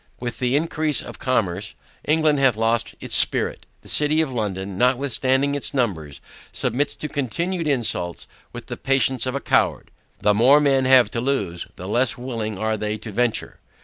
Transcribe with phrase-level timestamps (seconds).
[0.19, 3.67] With the increase of commerce, England hath lost its spirit.
[3.83, 9.35] The city of London, notwithstanding its numbers, submits to continued insults with the patience of
[9.35, 9.91] a coward.
[10.19, 13.59] The more men have to lose, the less willing are they to venture.